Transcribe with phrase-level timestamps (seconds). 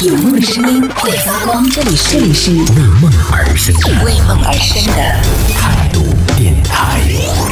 [0.00, 2.58] 有梦的声音会发光，这里是这里是为
[3.00, 5.02] 梦而生为梦而生的
[5.58, 6.04] 态度
[6.36, 7.00] 电台。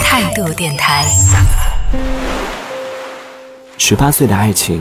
[0.05, 1.05] 态度电台。
[3.77, 4.81] 十八岁的爱情，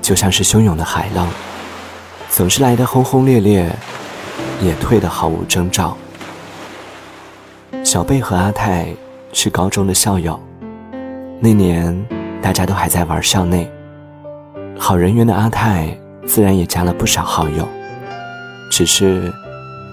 [0.00, 1.26] 就像是汹涌的海浪，
[2.28, 3.68] 总是来得轰轰烈烈，
[4.62, 5.96] 也退得毫无征兆。
[7.82, 8.86] 小贝和阿泰
[9.32, 10.38] 是高中的校友，
[11.40, 12.06] 那年
[12.40, 13.68] 大家都还在玩校内。
[14.78, 17.66] 好人缘的阿泰自然也加了不少好友，
[18.70, 19.32] 只是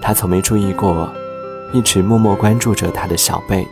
[0.00, 1.12] 他从没注意过，
[1.72, 3.66] 一直默默关注着他的小贝。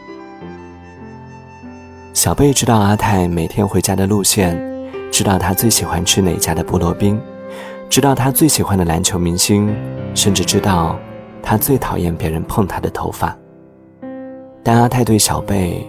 [2.13, 4.61] 小贝知道阿泰每天回家的路线，
[5.13, 7.21] 知道他最喜欢吃哪家的菠萝冰，
[7.89, 9.73] 知道他最喜欢的篮球明星，
[10.15, 10.99] 甚至知道
[11.43, 13.37] 他最讨厌别人碰他的头发。
[14.65, 15.89] 但阿泰对小贝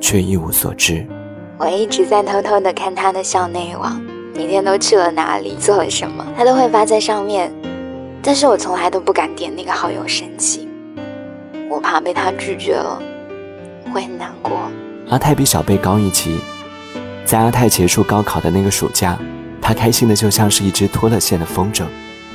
[0.00, 1.06] 却一无所知。
[1.58, 4.00] 我一直在偷偷的看他的校内网，
[4.38, 7.52] 每天都去了哪里，做了什么，他都会发在上面。
[8.22, 10.68] 但是我从来都不敢点那个好友申请，
[11.68, 13.02] 我怕被他拒绝了，
[13.92, 14.56] 会很难过。
[15.08, 16.38] 阿泰比小贝高一级，
[17.24, 19.18] 在阿泰结束高考的那个暑假，
[19.60, 21.84] 他开心的就像是一只脱了线的风筝，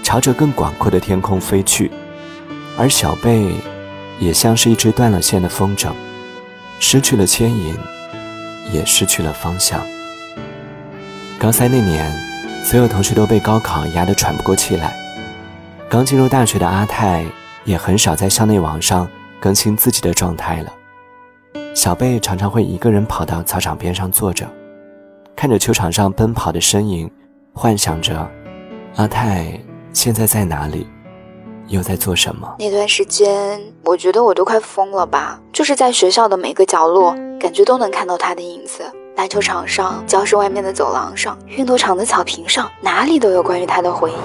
[0.04, 1.90] 朝着更广阔的天空飞去，
[2.78, 3.48] 而小贝。
[4.20, 5.90] 也像是一只断了线的风筝，
[6.80, 7.76] 失去了牵引，
[8.72, 9.82] 也失去了方向。
[11.44, 12.10] 高三那年，
[12.64, 14.96] 所有同学都被高考压得喘不过气来。
[15.90, 17.26] 刚进入大学的阿泰
[17.66, 19.06] 也很少在校内网上
[19.42, 20.74] 更新自己的状态了。
[21.74, 24.48] 小贝常常会一个人跑到操场边上坐着，
[25.36, 27.12] 看着球场上奔跑的身影，
[27.54, 28.26] 幻想着
[28.96, 29.60] 阿泰
[29.92, 30.88] 现在在哪里。
[31.68, 32.56] 又在做什么？
[32.58, 35.42] 那段时间，我觉得我都快疯了吧！
[35.52, 38.84] 就是在学校的每个角落，感觉都能看到他的影子。
[39.16, 44.16] 篮球场上、教室外面的走廊上、运动场的草坪上，哪里都有关于他的回忆。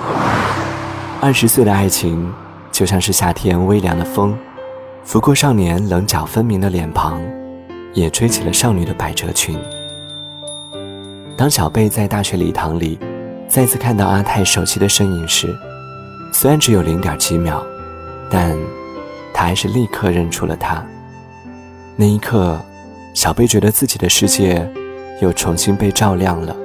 [1.20, 2.32] 二十岁的爱情，
[2.72, 4.36] 就像是夏天微凉的风，
[5.04, 7.20] 拂过少年棱角分明的脸庞，
[7.92, 9.58] 也吹起了少女的百褶裙。
[11.36, 12.98] 当小贝在大学礼堂里，
[13.46, 15.54] 再次看到阿泰熟悉的身影时，
[16.32, 17.62] 虽然只有零点几秒，
[18.30, 18.56] 但
[19.34, 20.82] 他还是立刻认出了他。
[21.94, 22.58] 那一刻，
[23.12, 24.68] 小贝觉得自己的世界
[25.20, 26.56] 又重新被照亮了。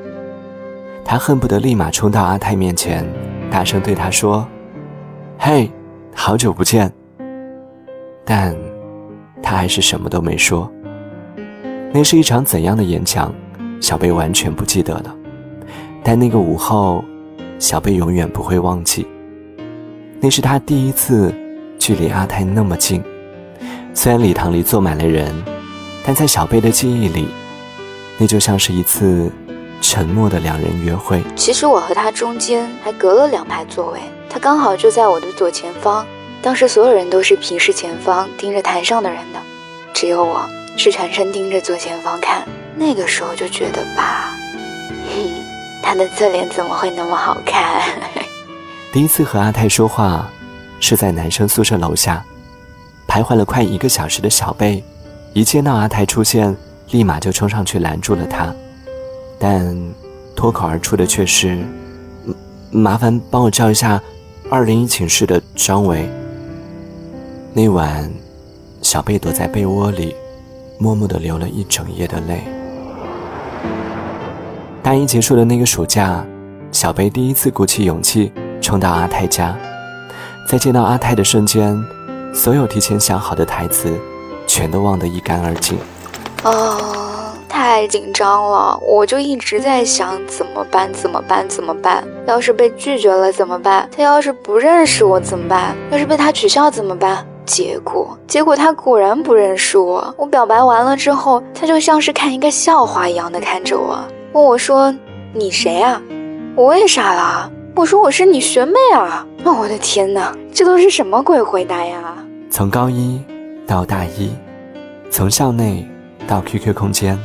[1.05, 3.05] 他恨不得立马冲到阿泰面前，
[3.51, 4.47] 大声对他说
[5.37, 5.69] ：“嘿，
[6.15, 6.91] 好久不见。”
[8.25, 8.55] 但，
[9.41, 10.71] 他还是什么都没说。
[11.91, 13.33] 那是一场怎样的演讲，
[13.81, 15.15] 小贝完全不记得了。
[16.01, 17.03] 但那个午后，
[17.59, 19.05] 小贝永远不会忘记。
[20.19, 21.33] 那是他第一次
[21.77, 23.03] 距离阿泰那么近，
[23.93, 25.35] 虽然礼堂里坐满了人，
[26.05, 27.27] 但在小贝的记忆里，
[28.17, 29.31] 那就像是一次
[29.81, 31.23] 沉默的两人约会。
[31.35, 36.05] 其实我和他中间还隔了两排座位，他刚好就在我的左前方。
[36.41, 39.39] 当时所有人都是平视前方盯着台上的人的，
[39.93, 40.41] 只有我
[40.75, 42.45] 是全身盯着左前方看。
[42.75, 44.35] 那个时候就觉得吧，
[45.07, 45.29] 哼，
[45.81, 47.81] 他的侧脸怎么会那么好看？
[48.91, 50.29] 第一次和阿泰说话，
[50.79, 52.21] 是在男生宿舍楼下，
[53.07, 54.83] 徘徊了快一个小时的小贝，
[55.33, 56.57] 一见到阿泰出现，
[56.93, 58.53] 立马就冲上去拦住了他，
[59.39, 59.75] 但
[60.35, 61.57] 脱口而出的却是
[62.69, 63.99] ：“麻烦帮我叫一下
[64.47, 66.07] 二零一寝室的张伟。”
[67.51, 68.07] 那晚，
[68.83, 70.15] 小贝躲在被窝里，
[70.77, 72.43] 默默地流了一整夜的泪。
[74.83, 76.23] 大一结束的那个暑假，
[76.71, 78.31] 小贝第一次鼓起勇气。
[78.61, 79.57] 冲到阿泰家，
[80.47, 81.77] 在见到阿泰的瞬间，
[82.33, 83.99] 所有提前想好的台词，
[84.47, 85.77] 全都忘得一干二净。
[86.43, 88.77] 啊，太紧张了！
[88.85, 90.91] 我就一直在想怎么办？
[90.91, 91.47] 怎么办？
[91.47, 92.03] 怎么办？
[92.27, 93.89] 要是被拒绝了怎么办？
[93.95, 95.75] 他要是不认识我怎么办？
[95.89, 97.25] 要是被他取笑怎么办？
[97.45, 100.13] 结果，结果他果然不认识我。
[100.17, 103.99] 我表白完了之后，他就像是看一个笑话一样的看着我，
[104.33, 104.93] 问我说
[105.33, 106.01] ：“你谁啊？”
[106.55, 107.49] 我也傻了。
[107.75, 109.25] 我说我是你学妹啊！
[109.45, 112.15] 哦，我的天哪，这都是什么鬼回答呀？
[112.49, 113.21] 从高一
[113.65, 114.31] 到大一，
[115.09, 115.85] 从校内
[116.33, 117.15] 到 QQ 空间，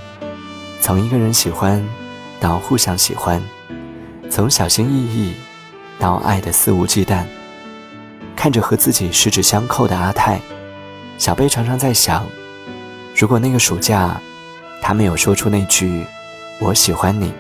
[0.83, 1.83] 从一个人喜欢
[2.39, 3.43] 到互相喜欢，
[4.31, 5.35] 从小心翼翼
[5.99, 7.25] 到爱的肆无忌惮。
[8.37, 10.39] 看着和自己十指相扣的阿泰，
[11.17, 12.27] 小贝常常在想：
[13.17, 14.21] 如果那个暑假
[14.83, 16.05] 他没有说出那句
[16.61, 17.33] “我喜欢你”，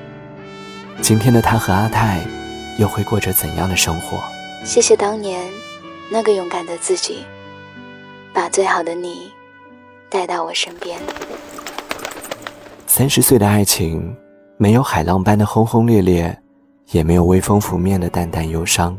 [1.03, 2.23] 今天的他和阿泰。
[2.79, 4.23] 又会过着怎样的生活？
[4.65, 5.47] 谢谢当年
[6.09, 7.27] 那个勇敢的自己，
[8.33, 9.33] 把最好的你
[10.09, 10.99] 带到我身边。
[12.99, 14.13] 三十岁的爱情，
[14.57, 16.37] 没有海浪般的轰轰烈烈，
[16.91, 18.99] 也没有微风拂面的淡淡忧伤。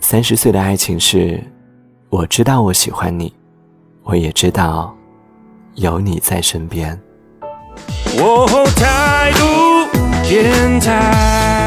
[0.00, 1.38] 三十岁的爱情是，
[2.08, 3.30] 我知道我喜欢你，
[4.02, 4.96] 我也知道
[5.74, 6.98] 有你在身边。
[8.14, 11.65] 我态度电台。